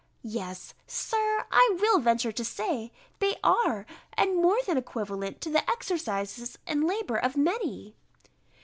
Yes, 0.23 0.73
Sir, 0.87 1.45
I 1.51 1.77
will 1.79 1.99
venture 1.99 2.31
to 2.31 2.43
say, 2.43 2.91
they 3.19 3.35
are, 3.43 3.85
and 4.13 4.35
more 4.35 4.57
than 4.65 4.75
equivalent 4.75 5.41
to 5.41 5.51
the 5.51 5.69
exercises 5.69 6.57
and 6.65 6.87
labour 6.87 7.17
of 7.17 7.37
many. 7.37 7.93